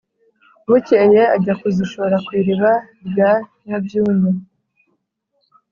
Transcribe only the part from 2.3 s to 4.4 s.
iriba rya nyabyunyu,